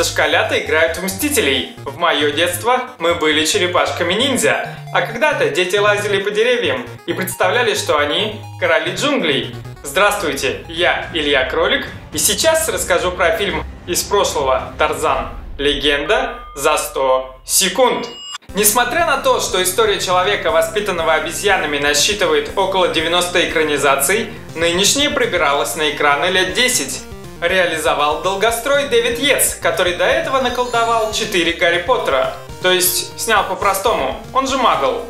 [0.00, 1.76] дошколята играют в Мстителей.
[1.84, 4.74] В мое детство мы были черепашками-ниндзя.
[4.94, 9.54] А когда-то дети лазили по деревьям и представляли, что они короли джунглей.
[9.82, 15.32] Здравствуйте, я Илья Кролик, и сейчас расскажу про фильм из прошлого «Тарзан.
[15.58, 18.06] Легенда за 100 секунд».
[18.54, 25.90] Несмотря на то, что история человека, воспитанного обезьянами, насчитывает около 90 экранизаций, нынешняя пробиралась на
[25.90, 27.09] экраны лет 10.
[27.40, 32.36] Реализовал долгострой Дэвид Йетс, который до этого наколдовал 4 Гарри Поттера.
[32.62, 35.06] То есть, снял по-простому, он же магл.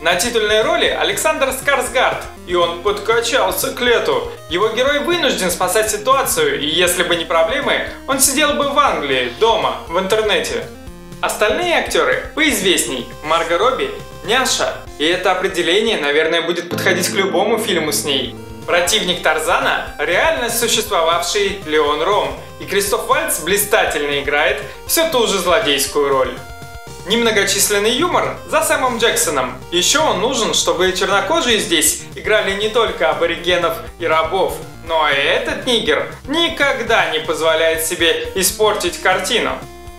[0.00, 4.32] На титульной роли Александр Скарсгард, и он подкачался к лету.
[4.50, 9.32] Его герой вынужден спасать ситуацию, и если бы не проблемы, он сидел бы в Англии,
[9.38, 10.64] дома, в интернете.
[11.20, 13.06] Остальные актеры поизвестней.
[13.22, 13.90] Марго Робби–
[14.24, 14.74] няша.
[14.98, 18.34] И это определение, наверное, будет подходить к любому фильму с ней.
[18.68, 22.38] Противник Тарзана– реально существовавший Леон Ром.
[22.60, 26.36] И Кристоф Вальц блистательно играет все ту же злодейскую роль.
[27.06, 29.56] Немногочисленный юмор за Сэмом Джексоном.
[29.72, 34.54] Еще он нужен, чтобы чернокожие здесь играли не только аборигенов и рабов,
[34.86, 39.52] но и этот нигер никогда не позволяет себе испортить картину.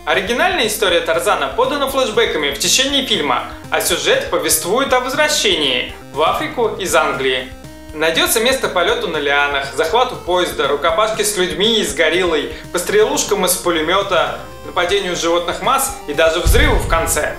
[0.06, 6.76] Оригинальная история Тарзана подана флешбеками в течение фильма, а сюжет повествует о возвращении в Африку
[6.78, 7.50] из Англии.
[7.92, 13.54] Найдется место полету на лианах, захвату поезда, рукопашке с людьми и с гориллой, пострелушкам из
[13.54, 17.34] пулемета, нападению животных масс и даже взрыву в конце.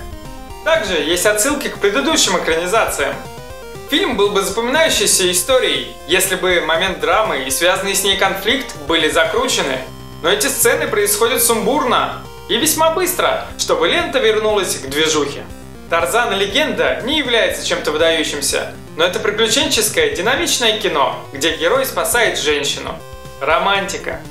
[0.66, 3.16] Также есть отсылки к предыдущим экранизациям.
[3.90, 9.10] Фильм был бы запоминающейся историей, если бы момент драмы и связанный с ней конфликт были
[9.10, 9.80] закручены.
[10.22, 15.44] Но эти сцены происходят сумбурно, и весьма быстро, чтобы лента вернулась к движухе.
[15.90, 22.96] Тарзан Легенда не является чем-то выдающимся, но это приключенческое, динамичное кино, где герой спасает женщину.
[23.40, 24.22] Романтика.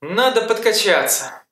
[0.00, 1.43] Надо подкачаться.